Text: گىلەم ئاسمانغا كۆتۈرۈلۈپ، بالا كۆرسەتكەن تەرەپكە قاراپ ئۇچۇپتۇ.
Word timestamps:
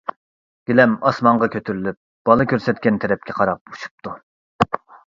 گىلەم 0.71 0.95
ئاسمانغا 1.09 1.51
كۆتۈرۈلۈپ، 1.57 1.99
بالا 2.31 2.49
كۆرسەتكەن 2.55 3.01
تەرەپكە 3.07 3.39
قاراپ 3.41 3.75
ئۇچۇپتۇ. 3.79 4.21